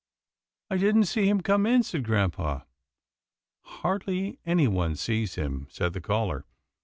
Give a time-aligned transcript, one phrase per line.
[0.71, 2.65] "I didn't see him come in," said grampa."
[3.83, 6.43] Hardly anyone sees him," said the caller.